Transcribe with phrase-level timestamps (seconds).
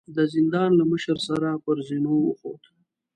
[0.15, 2.63] د زندان له مشر سره پر زينو وخوت.